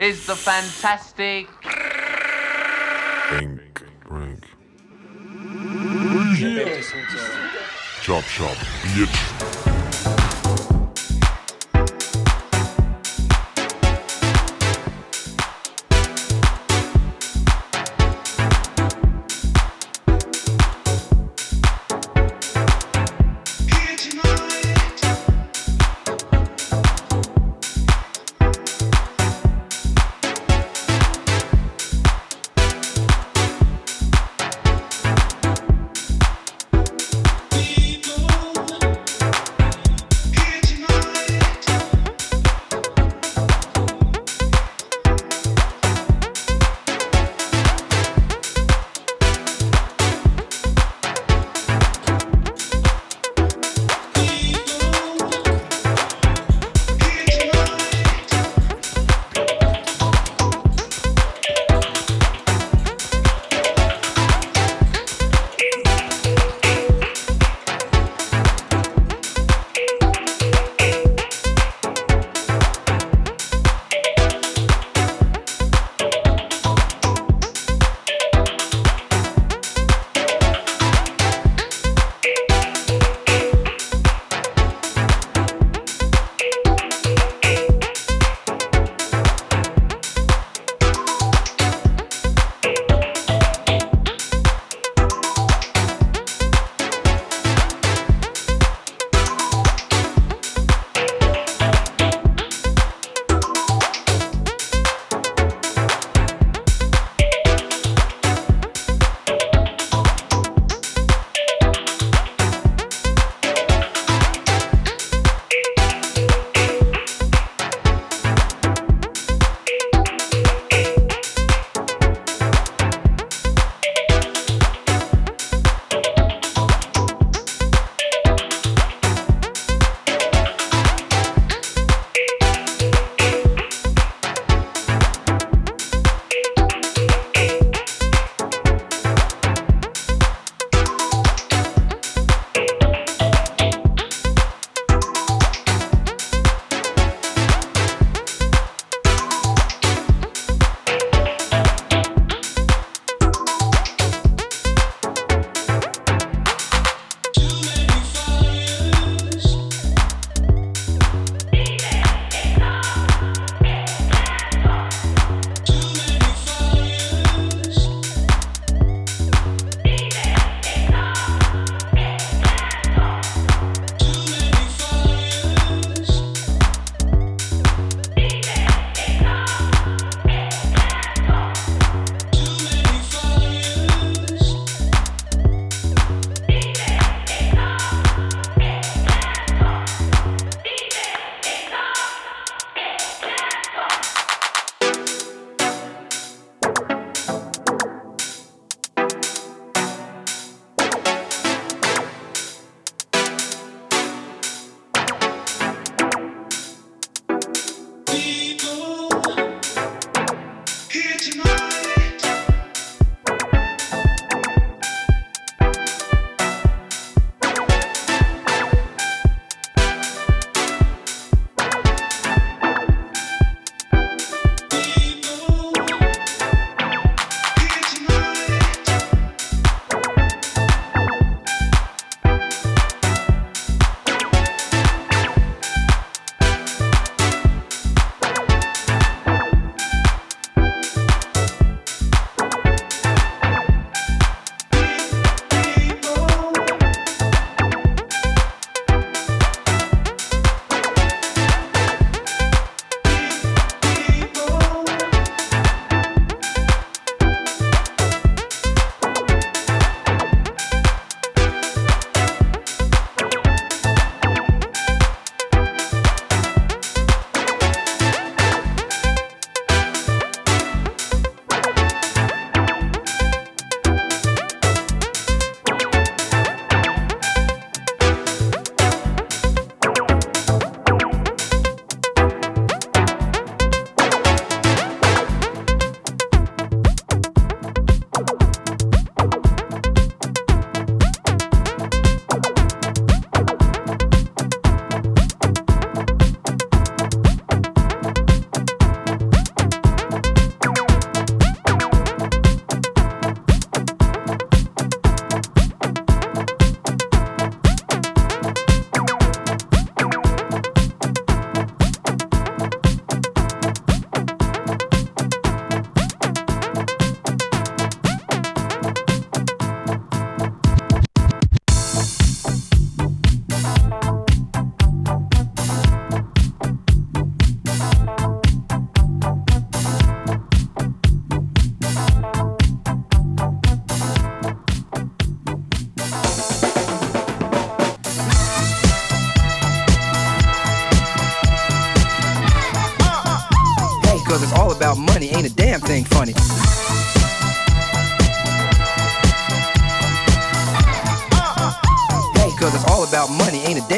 [0.00, 1.46] is the fantastic.
[3.30, 4.44] Bank rank.
[8.02, 8.56] Chop shop,
[8.94, 9.63] bitch.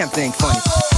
[0.00, 0.89] Damn thing funny.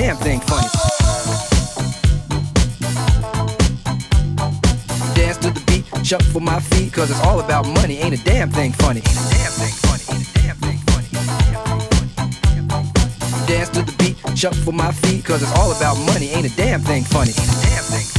[0.00, 0.68] Damn thing funny.
[5.14, 8.50] Dance to the beat, shuffle my feet, cause it's all about money, ain't a damn
[8.50, 9.00] thing funny.
[9.00, 11.08] Ain't a damn thing funny, ain't a damn thing funny.
[13.46, 16.82] Dance to the beat, shuffle my feet, cause it's all about money, ain't a damn
[16.82, 17.30] thing funny.
[17.30, 18.15] Ain't a damn thing funny,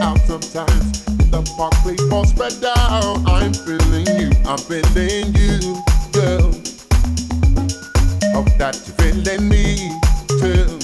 [0.00, 1.06] out sometimes.
[1.08, 3.18] In the park, play ball, spread out.
[3.26, 4.30] I'm feeling you.
[4.46, 6.52] I'm feeling you, girl.
[8.32, 9.92] Hope that you're feeling me
[10.40, 10.78] too.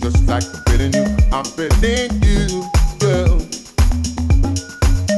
[0.00, 1.06] Just like I'm feeling you.
[1.32, 2.64] I'm feeling you,
[2.98, 3.38] girl.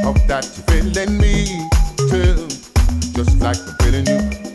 [0.02, 1.68] Hope that you're feeling me
[2.10, 2.48] too.
[3.14, 4.47] Just like I'm feeling you.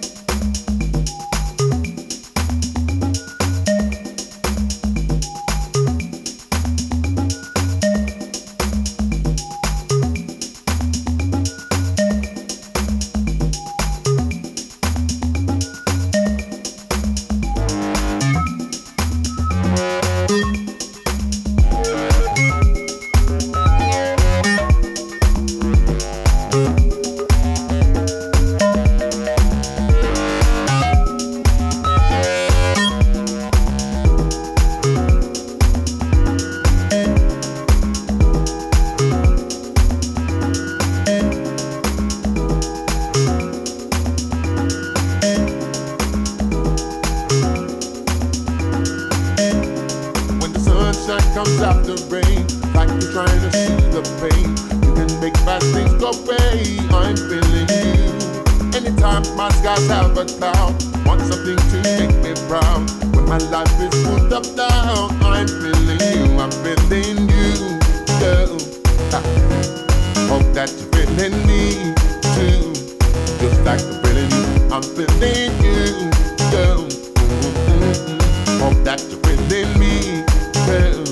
[73.73, 74.69] like the.
[74.71, 76.09] I'm feeling you,
[76.51, 76.85] girl.
[77.17, 78.59] Mm-hmm.
[78.59, 80.23] Hope that you're feeling me,
[80.67, 81.02] girl.